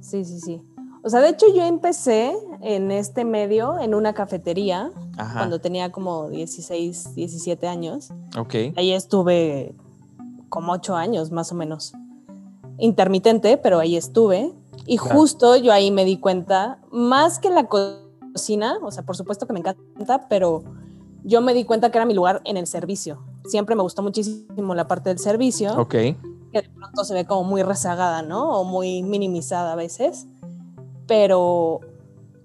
[0.01, 0.61] Sí, sí, sí.
[1.07, 5.89] O sea, de hecho yo empecé en este medio en una cafetería Ajá, cuando tenía
[5.89, 8.09] como 16, 17 años.
[8.37, 9.73] ok, Ahí estuve
[10.49, 11.93] como 8 años más o menos.
[12.77, 14.53] Intermitente, pero ahí estuve.
[14.85, 15.17] Y Claro.
[15.17, 18.01] justo yo ahí me di cuenta, más que la co-
[18.33, 20.63] cocina, o sea, por supuesto que me encanta, pero
[21.23, 23.23] yo me di cuenta que era mi lugar en el servicio.
[23.45, 26.17] Siempre me gustó muchísimo la parte del servicio ok, que
[26.51, 28.59] de pronto se ve como muy rezagada, ¿no?
[28.59, 30.27] O muy minimizada a veces,
[31.07, 31.81] pero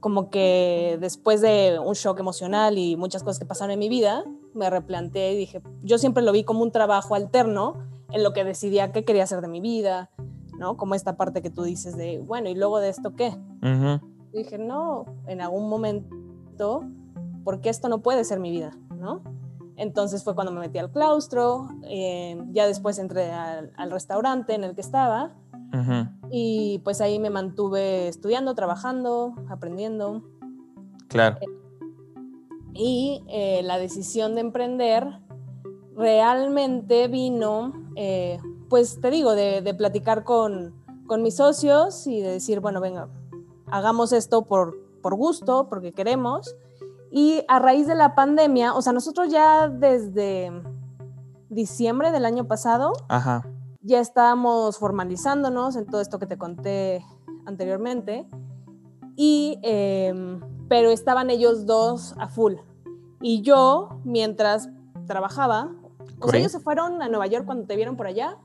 [0.01, 4.25] como que después de un shock emocional y muchas cosas que pasaron en mi vida,
[4.55, 7.75] me replanteé y dije, yo siempre lo vi como un trabajo alterno
[8.11, 10.11] en lo que decidía qué quería hacer de mi vida,
[10.59, 10.77] ¿no?
[10.77, 13.37] Como esta parte que tú dices de, bueno, ¿y luego de esto qué?
[14.33, 16.85] dije, no, en algún momento,
[17.45, 19.23] porque esto no puede ser mi vida, ¿no?
[19.77, 24.65] Entonces fue cuando me metí al claustro, eh, ya después entré al, al restaurante en
[24.65, 25.33] el que estaba
[25.73, 30.23] ujú, y pues ahí me mantuve estudiando, trabajando, aprendiendo.
[31.09, 31.39] Claro,
[32.75, 35.07] y eh, la decisión de emprender
[35.95, 40.75] realmente vino, eh, pues te digo, de, de platicar con,
[41.07, 43.09] con mis socios y de decir, bueno, venga,
[43.67, 46.57] hagamos esto por, por gusto, porque queremos.
[47.11, 50.51] Y a raíz de la pandemia, o sea, nosotros ya desde
[51.51, 53.47] diciembre del año pasado ajá,
[53.83, 57.05] ya estábamos formalizándonos en todo esto que te conté
[57.47, 58.27] anteriormente.
[59.17, 62.55] Y, em, pero estaban ellos dos a full.
[63.21, 64.71] Y yo, mientras
[65.07, 65.73] trabajaba,
[66.21, 68.39] o sea, ellos se fueron a Nueva York cuando te vieron por allá,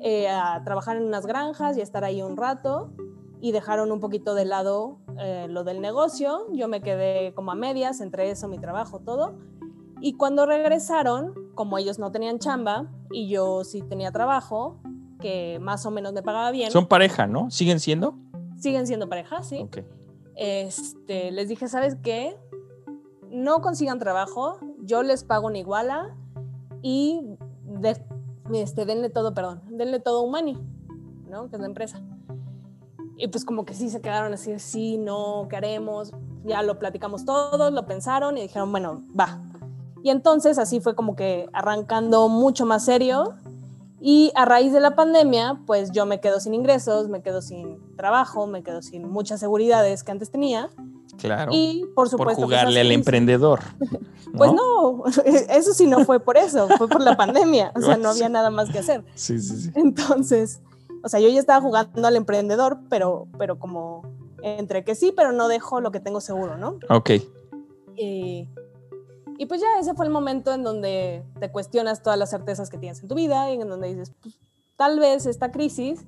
[0.00, 2.90] eh, a trabajar en unas granjas y a estar ahí un rato.
[3.40, 6.46] Y dejaron un poquito de lado eh, lo del negocio.
[6.52, 9.36] Yo me quedé como a medias entre eso, mi trabajo, todo.
[10.00, 14.80] Y cuando regresaron, como ellos no tenían chamba y yo sí tenía trabajo,
[15.18, 17.50] que más o menos me pagaba bien, son pareja, ¿no?
[17.50, 18.14] ¿Siguen siendo?
[18.60, 19.58] siguen siendo pareja, sí.
[19.64, 19.78] Ok,
[20.36, 22.36] Este, les dije, ¿sabes qué?
[23.28, 26.14] No consigan trabajo, yo les pago una iguala
[26.80, 27.22] y
[27.64, 28.04] de-
[28.54, 30.56] este, denle todo, perdón, denle todo a Humani,
[31.28, 31.48] ¿no?
[31.50, 32.00] Que es la empresa.
[33.16, 36.12] Y pues como que sí se quedaron así, sí, no, ¿qué haremos?
[36.44, 39.42] Ya lo platicamos todos, lo pensaron y dijeron, bueno, va.
[40.02, 43.34] Y entonces así fue como que arrancando mucho más serio.
[44.00, 47.78] Y a raíz de la pandemia, pues yo me quedo sin ingresos, me quedo sin
[47.96, 50.70] trabajo, me quedo sin muchas seguridades que antes tenía.
[51.18, 51.50] claro.
[51.52, 52.36] Y por por supuesto...
[52.36, 53.60] que jugarle esas al emprendedor.
[54.36, 57.72] Pues no, eso sí no fue por eso, fue por la pandemia.
[57.74, 59.02] O sea, no había nada más que hacer.
[59.14, 59.70] Sí, sí, sí.
[59.74, 60.60] Entonces,
[61.02, 64.02] o sea, yo ya estaba jugando al emprendedor, pero, pero como
[64.42, 66.78] entre que sí, pero no dejo lo que tengo seguro, ¿no?
[66.90, 67.10] Ok,
[67.96, 68.48] Y,
[69.38, 72.76] y pues ya ese fue el momento en donde te cuestionas todas las certezas que
[72.76, 74.36] tienes en tu vida y en donde dices, pues,
[74.76, 76.04] tal vez esta crisis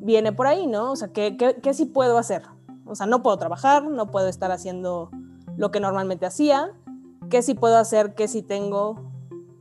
[0.00, 0.92] viene por ahí, ¿no?
[0.92, 2.42] O sea, ¿qué, qué, qué sí puedo hacer?
[2.84, 5.10] O sea, no puedo trabajar, no puedo estar haciendo
[5.56, 6.72] lo que normalmente hacía.
[7.30, 8.14] ¿Qué sí puedo hacer?
[8.14, 9.00] ¿Qué sí tengo?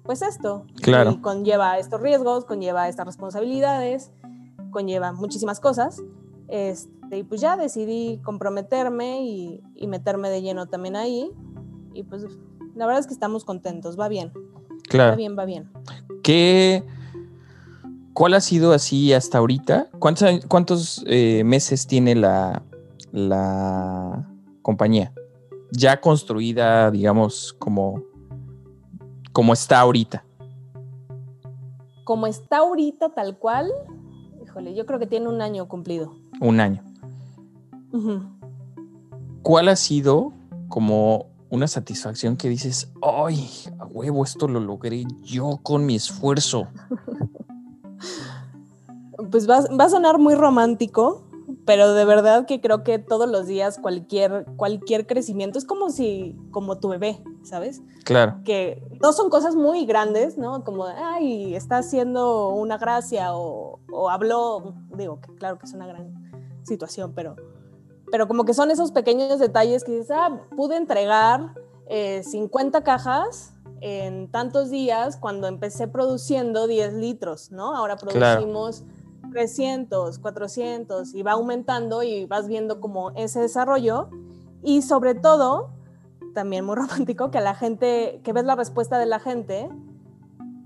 [0.04, 0.66] Pues esto.
[0.82, 1.12] Claro.
[1.12, 4.12] Y conlleva estos riesgos, conlleva estas responsabilidades,
[4.72, 6.04] conlleva muchísimas cosas.
[6.50, 11.32] Este, y pues ya decidí comprometerme y, y meterme de lleno también ahí.
[11.94, 12.26] Y pues
[12.78, 15.18] la verdad es que estamos contentos, va bien, va claro.
[15.18, 15.70] bien, va bien.
[16.24, 16.84] ¿Qué,
[18.14, 19.90] ¿Cuál ha sido así hasta ahorita?
[20.00, 22.64] ¿Cuántos, eh, meses tiene la,
[23.12, 24.28] la
[24.62, 25.14] compañía?
[25.72, 28.02] Ya construida, digamos, como,
[29.34, 30.24] como está ahorita.
[32.06, 33.72] Como está ahorita tal cual,
[34.44, 36.16] híjole, yo creo que tiene un año cumplido.
[36.40, 36.84] Un año.
[39.44, 40.34] ¿Cuál ha sido
[40.70, 46.68] como una satisfacción que dices, ay, a huevo, esto lo logré yo con mi esfuerzo?
[49.32, 51.28] Pues va, va a sonar muy romántico,
[51.66, 56.38] pero de verdad que creo que todos los días cualquier, cualquier crecimiento es como si,
[56.52, 57.82] como tu bebé, ¿sabes?
[58.06, 60.64] Claro, que no son cosas muy grandes, ¿no?
[60.64, 65.88] Como, ay, está haciendo una gracia o, o habló, digo, que claro que es una
[65.88, 66.32] gran
[66.64, 67.36] situación, pero,
[68.12, 71.54] pero como que son esos pequeños detalles que dices, ah, pude entregar
[71.88, 77.76] eh, 50 cajas en tantos días cuando empecé produciendo 10 litros, ¿no?
[77.76, 78.42] Ahora Claro.
[78.42, 78.84] producimos
[79.32, 84.10] 300, 400 y va aumentando y vas viendo como ese desarrollo
[84.64, 85.70] Y sobre todo,
[86.34, 86.76] también muy
[87.08, 89.70] romántico, que la gente, que ves la respuesta de la gente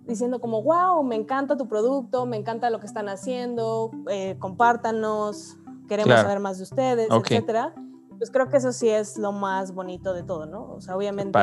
[0.06, 5.58] diciendo como, wow, me encanta tu producto, me encanta lo que están haciendo, eh, compártanos,
[5.92, 7.74] queremos saber más de ustedes, etcétera.
[8.18, 10.72] Pues creo que eso sí es lo más bonito de todo, ¿no?
[10.72, 11.38] O sea, obviamente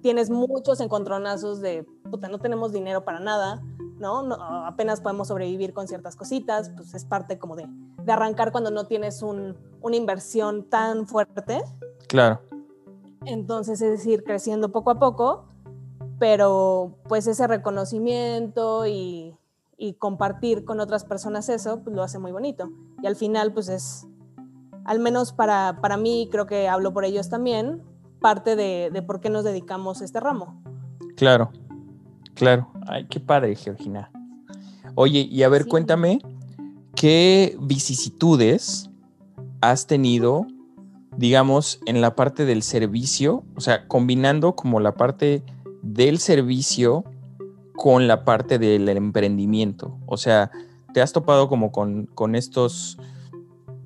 [0.00, 3.62] tienes muchos encontronazos de, puta, no tenemos dinero para nada,
[3.98, 4.32] ¿no?
[4.66, 7.68] apenas podemos sobrevivir con ciertas cositas, pues es parte como de,
[8.02, 11.62] de arrancar cuando no tienes un, una inversión tan fuerte.
[12.08, 12.40] Claro.
[13.26, 15.44] Entonces es decir, creciendo poco a poco,
[16.18, 19.36] pero pues ese reconocimiento y,
[19.82, 22.70] y compartir con otras personas eso, pues lo hace muy bonito.
[23.02, 24.06] Y al final, pues es,
[24.84, 27.82] al menos para, para mí, creo que hablo por ellos también,
[28.20, 30.62] parte de, de, por qué nos dedicamos a este ramo.
[31.16, 31.50] Claro,
[32.34, 32.70] claro.
[32.86, 34.12] Ay, qué padre, Georgina.
[34.94, 36.20] Oye, y a ver, cuéntame,
[36.94, 38.88] ¿qué vicisitudes
[39.60, 40.46] has tenido,
[41.16, 43.42] digamos, en la parte del servicio?
[43.56, 45.42] O sea, combinando como la parte
[45.82, 47.02] del servicio
[47.82, 49.98] con la parte del emprendimiento.
[50.06, 50.52] O sea,
[50.94, 52.96] te has topado como con, con estos,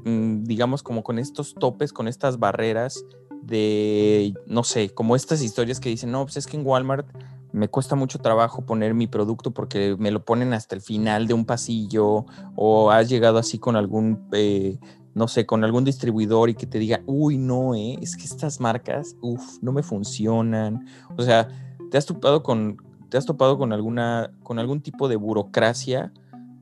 [0.04, 3.06] mm, digamos, como con estos topes, con estas barreras
[3.40, 7.06] de, no sé, como estas historias que dicen, no, pues es que en Walmart
[7.52, 11.32] me cuesta mucho trabajo poner mi producto porque me lo ponen hasta el final de
[11.32, 14.78] un pasillo o has llegado así con algún, eh,
[15.14, 18.60] no sé, con algún distribuidor y que te diga, uy, no, eh, es que estas
[18.60, 20.84] marcas, uff, no me funcionan.
[21.16, 21.48] O sea,
[21.90, 22.76] ¿te has topado con,
[23.08, 26.12] te has topado con, alguna, con algún tipo de burocracia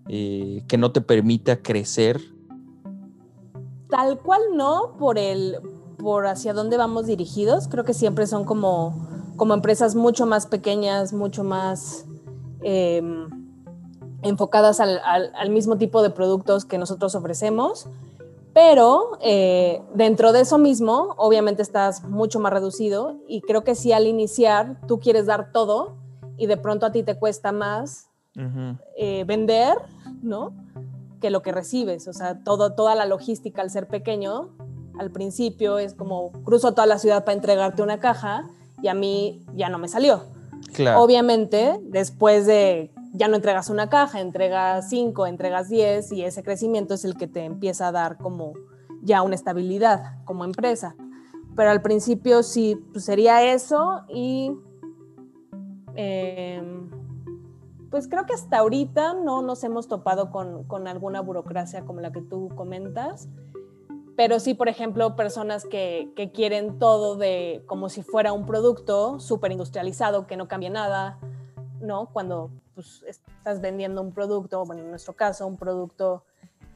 [0.08, 2.20] eh, que no te permita crecer?
[3.88, 5.56] Tal cual no, por el,
[5.98, 7.68] por hacia dónde vamos dirigidos.
[7.68, 8.94] Creo que siempre son como,
[9.36, 12.06] como empresas mucho más pequeñas, mucho más
[12.62, 13.28] em,
[14.22, 17.86] enfocadas al, mismo tipo de productos que nosotros ofrecemos.
[18.52, 23.92] Pero eh, dentro de eso mismo, obviamente estás mucho más reducido y creo que si
[23.92, 26.03] al iniciar tú quieres dar todo
[26.36, 28.08] y de pronto a ti te cuesta más
[28.96, 29.76] eh, vender,
[30.22, 30.52] ¿no?
[31.20, 32.08] Que lo que recibes.
[32.08, 34.50] O sea, todo, toda la logística al ser pequeño
[34.98, 38.44] al principio es como cruzo toda la ciudad para entregarte una caja
[38.82, 40.22] y a mí ya no me salió.
[40.96, 46.94] Obviamente, después de ya no entregas una caja, entregas cinco, entregas diez y ese crecimiento
[46.94, 48.54] es el que te empieza a dar como
[49.02, 50.96] ya una estabilidad como empresa.
[51.54, 54.52] Pero al principio sí, pues sería eso y
[55.96, 56.90] em,
[57.90, 62.12] pues creo que hasta ahorita no nos hemos topado con, con alguna burocracia como la
[62.12, 63.28] que tú comentas
[64.16, 69.18] pero sí, por ejemplo, personas que, que, quieren todo de como si fuera un producto
[69.18, 71.18] súper industrializado, que no cambia nada,
[71.80, 72.06] ¿no?
[72.12, 76.24] Cuando pues, estás vendiendo un producto, bueno, en nuestro caso, un producto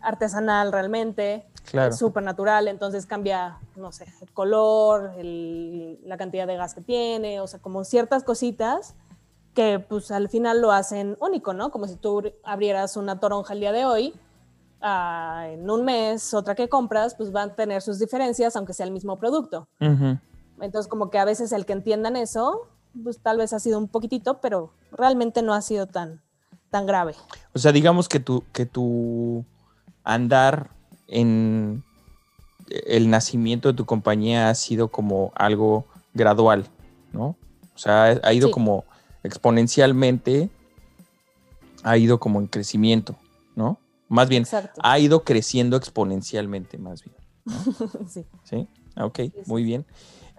[0.00, 1.92] artesanal realmente, claro.
[1.92, 7.40] súper natural, entonces cambia, no sé, el color, el, la cantidad de gas que tiene,
[7.40, 8.94] o sea, como ciertas cositas
[9.58, 11.72] que pues al final lo hacen único, ¿no?
[11.72, 14.14] Como si tú abrieras una toronja el día de hoy
[14.80, 18.92] en un mes, otra que compras, pues van a tener sus diferencias, aunque sea el
[18.92, 19.66] mismo producto.
[19.80, 22.68] Entonces, como que a veces el que entiendan eso,
[23.02, 26.22] pues tal vez ha sido un poquitito, pero realmente no ha sido tan,
[26.70, 27.16] tan grave.
[27.52, 29.44] O sea, digamos que tu, que tu
[30.04, 30.70] andar
[31.08, 31.82] en
[32.68, 36.66] el nacimiento de tu compañía ha sido como algo gradual,
[37.12, 37.34] ¿no?
[37.74, 38.84] O sea, ha ido como
[39.28, 40.50] exponencialmente,
[41.84, 43.16] ha ido como en crecimiento,
[43.54, 43.78] ¿no?
[44.08, 44.46] Más bien,
[44.82, 47.16] ha ido creciendo exponencialmente, más bien.
[48.08, 48.26] sí.
[48.42, 49.86] Sí, ok, muy bien.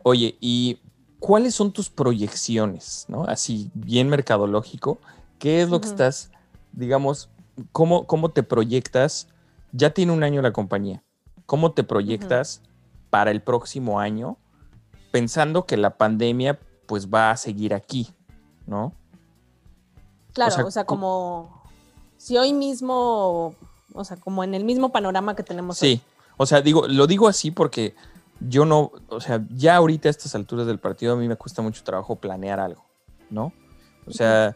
[0.04, 0.80] Oye, ¿y
[1.19, 3.23] cuáles son tus proyecciones, no?
[3.25, 4.99] Así, bien mercadológico.
[5.38, 6.32] ¿Qué es lo que estás,
[6.71, 7.30] digamos,
[7.71, 9.28] cómo, cómo te proyectas?
[9.71, 11.04] Ya tiene un año la compañía.
[11.45, 12.62] ¿Cómo te proyectas
[13.10, 14.38] para el próximo año?
[15.12, 18.10] Pensando que la pandemia, pues, va a seguir aquí,
[18.69, 18.93] ¿no?
[20.34, 21.63] Claro, o sea como
[22.17, 23.55] si hoy mismo,
[23.93, 26.01] o sea, como en el mismo panorama que tenemos sí.
[26.38, 27.95] o sea, digo, lo digo así porque
[28.39, 31.62] yo no, o sea, ya ahorita a estas alturas del partido a mí me cuesta
[31.62, 32.85] mucho trabajo planear algo,
[33.29, 33.52] ¿no?
[34.08, 34.56] O sea,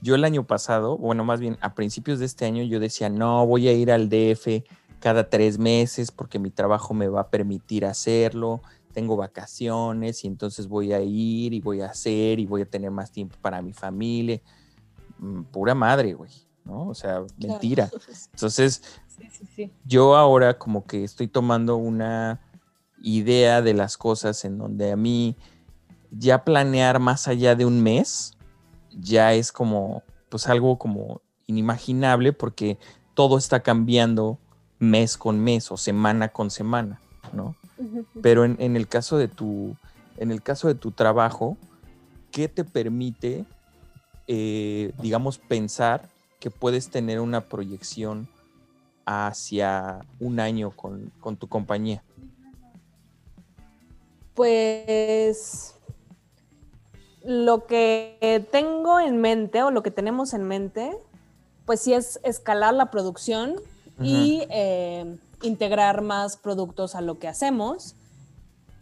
[0.00, 3.46] yo el año pasado, bueno, más bien a principios de este año yo decía, no,
[3.46, 4.64] voy a ir al DF
[5.00, 8.60] cada tres meses porque mi trabajo me va a permitir hacerlo,
[8.92, 12.90] tengo vacaciones y entonces voy a ir y voy a hacer y voy a tener
[12.90, 14.40] más tiempo para mi familia.
[15.18, 16.30] Mm, pura madre, güey.
[16.64, 16.88] ¿no?
[16.88, 17.90] O sea, mentira.
[18.32, 18.82] Entonces,
[19.84, 22.40] yo ahora como que estoy tomando una
[23.02, 25.36] idea de las cosas en donde a mí
[26.10, 28.36] ya planear más allá de un mes
[28.90, 32.78] ya es como, pues algo como inimaginable porque
[33.14, 34.38] todo está cambiando
[34.78, 37.00] mes con mes o semana con semana,
[37.32, 37.56] ¿no?
[38.22, 39.76] Pero en, el caso de tu,
[40.16, 41.56] en el caso de tu trabajo,
[42.30, 43.44] ¿qué te permite,
[44.28, 46.08] eh, digamos, pensar
[46.38, 48.28] que puedes tener una proyección
[49.04, 52.02] hacia un año con, con tu compañía?
[54.34, 55.74] Pues
[57.24, 60.96] lo que tengo en mente o lo que tenemos en mente,
[61.64, 63.56] pues sí es escalar la producción
[64.00, 67.94] y eh, integrar más productos a lo que hacemos.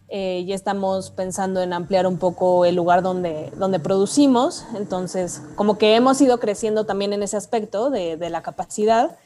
[0.09, 5.79] Eh, ya estamos pensando en ampliar un poco el lugar donde, donde producimos, entonces como
[5.79, 9.17] que hemos ido creciendo también en ese aspecto de, de la capacidad,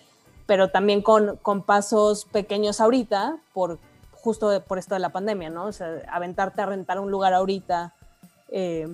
[0.44, 3.78] pero también con, con, pasos pequeños ahorita, por,
[4.12, 5.64] justo por esto de la pandemia, ¿no?
[5.64, 7.94] O sea, aventarte a rentar un lugar ahorita
[8.50, 8.86] eh,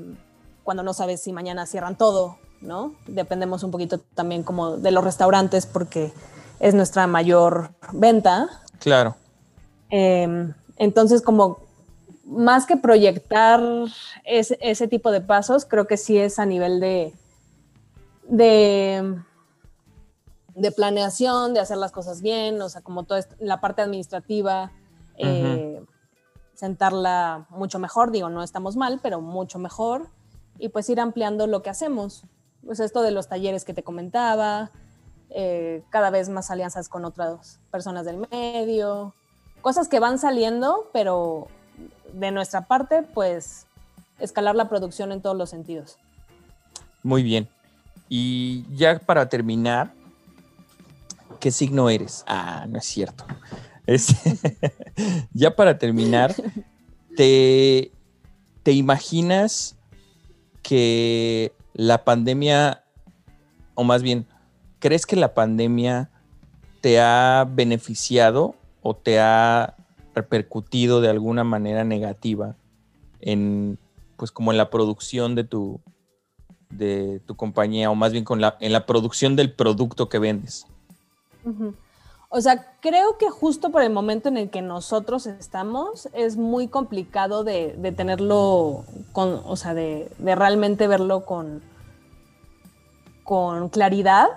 [0.62, 2.94] cuando no sabes si mañana cierran todo, ¿no?
[3.08, 6.12] Dependemos un poquito también como de los restaurantes porque
[6.60, 8.48] es nuestra mayor venta.
[8.78, 9.16] Claro.
[9.88, 11.58] Em, entonces, como
[12.24, 13.60] más que proyectar
[14.24, 17.12] ese, tipo de pasos, creo que sí es a nivel de,
[18.28, 19.18] de,
[20.54, 24.70] de planeación, de hacer las cosas bien, o sea, como toda la parte administrativa,
[25.16, 25.82] eh,
[26.54, 30.08] sentarla mucho mejor, digo, no estamos mal, pero mucho mejor,
[30.58, 32.24] y pues ir ampliando lo que hacemos.
[32.64, 34.70] Pues esto de los talleres que te comentaba,
[35.30, 39.14] eh, cada vez más alianzas con otras personas del medio,
[39.60, 41.48] cosas que van saliendo, pero
[42.12, 43.66] de nuestra parte, pues
[44.18, 45.98] escalar la producción en todos los sentidos.
[47.02, 47.48] Muy bien.
[48.08, 49.92] Y ya para terminar,
[51.38, 52.24] ¿qué signo eres?
[52.26, 53.24] Ah, no es cierto.
[55.32, 56.34] ya para terminar,
[57.16, 57.92] ¿te,
[58.62, 59.76] ¿te imaginas
[60.62, 62.84] que la pandemia,
[63.74, 64.26] o más bien,
[64.80, 66.10] ¿crees que la pandemia
[66.80, 69.76] te ha beneficiado o te ha
[70.14, 72.56] repercutido de alguna manera negativa
[73.20, 73.78] en,
[74.16, 75.80] pues como en la producción de tu,
[76.70, 80.66] de tu compañía o más bien con la, en la producción del producto que vendes?
[82.28, 86.68] O sea, creo que justo por el momento en el que nosotros estamos es muy
[86.68, 91.62] complicado de, tenerlo, con, o sea, de, realmente verlo con,
[93.24, 94.28] con claridad,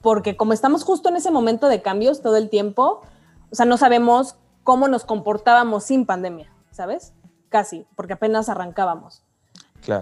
[0.00, 3.02] porque como estamos justo en ese momento de cambios todo el tiempo,
[3.50, 7.12] o sea, no sabemos cómo nos comportábamos sin pandemia, ¿sabes?
[7.48, 9.22] Casi, porque apenas arrancábamos.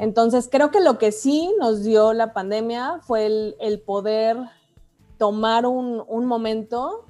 [0.00, 4.36] Entonces, creo que lo que sí nos dio la pandemia fue el, el poder
[5.18, 7.04] tomar un, momento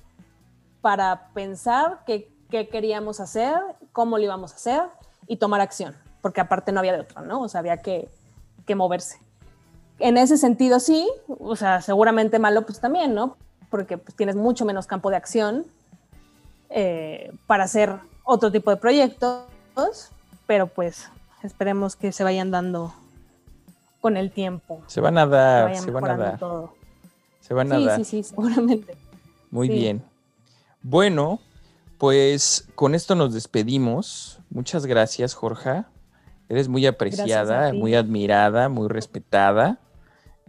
[0.80, 3.54] para pensar qué, queríamos hacer,
[3.92, 4.82] cómo lo íbamos a hacer
[5.26, 7.42] y tomar acción, porque aparte no había de otra, ¿no?
[7.42, 8.08] O sea, había que,
[8.74, 9.18] moverse.
[9.98, 13.36] En ese sentido, sí, o sea, seguramente malo, pues también, ¿no?
[13.70, 15.66] Porque pues, tienes mucho menos campo de acción
[16.70, 19.46] eh, para hacer otro tipo de proyectos,
[20.46, 21.08] pero pues
[21.42, 22.94] esperemos que se vayan dando
[24.00, 24.82] con el tiempo.
[24.86, 26.38] Se van a dar, se, van a dar.
[26.38, 26.74] Todo.
[27.40, 28.96] Se van a sí, Sí, sí, seguramente.
[29.50, 30.02] Muy bien.
[30.82, 31.40] Bueno,
[31.96, 34.38] pues con esto nos despedimos.
[34.50, 35.84] Muchas gracias, Jorge.
[36.48, 39.78] Eres muy apreciada, muy admirada, muy respetada.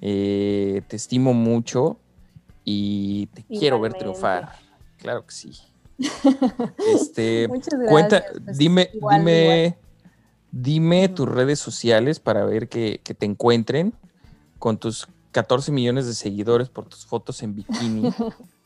[0.02, 2.00] Eh, te estimo mucho
[2.64, 4.54] y te quiero ver triunfar.
[4.98, 5.52] Claro que sí.
[6.94, 7.92] Este, Muchas gracias.
[7.92, 9.78] Cuenta, pues, dime, dime,
[10.52, 13.94] dime tus redes sociales para ver que, que te encuentren
[14.60, 18.14] con tus 14 millones de seguidores por tus fotos en bikini.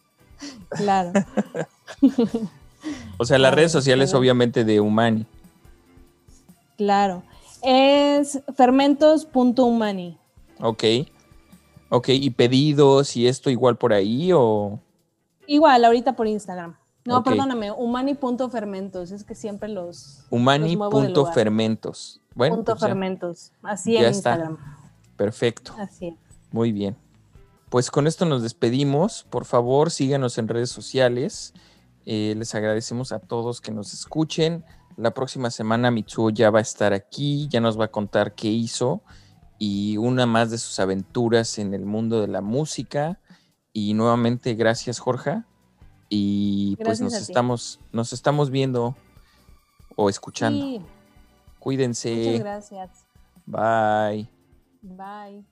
[0.69, 1.11] claro.
[3.17, 5.25] o sea, las redes sociales obviamente de Humani.
[6.77, 7.23] Claro.
[7.61, 10.17] Es fermentos.humani.
[10.59, 10.83] Ok.
[11.95, 14.79] Ok, ¿y pedidos y esto igual por ahí o...?
[15.45, 16.75] Igual, ahorita por Instagram.
[17.05, 20.25] No, perdóname, humani.fermentos, es que siempre los...
[20.31, 22.19] Humani.fermentos.
[22.33, 24.57] Bueno, punto pues fermentos, así en Instagram.
[25.15, 25.75] Perfecto.
[25.77, 26.15] Así es.
[26.51, 26.97] Muy bien.
[27.69, 29.27] Pues con esto nos despedimos.
[29.29, 31.53] Por favor, síganos en redes sociales.
[32.07, 34.65] Eh, les agradecemos a todos que nos escuchen.
[34.97, 38.47] La próxima semana Mitsuo ya va a estar aquí, ya nos va a contar qué
[38.47, 39.03] hizo
[39.65, 43.21] y una más de sus aventuras en el mundo de la música.
[43.71, 45.41] Y nuevamente, gracias, Jorge.
[46.09, 48.93] Y pues nos estamos, nos estamos viendo
[49.95, 50.85] o escuchando.
[51.59, 52.13] Cuídense.
[52.13, 53.05] Muchas gracias.
[53.45, 54.27] Bye.
[54.81, 55.45] Bye.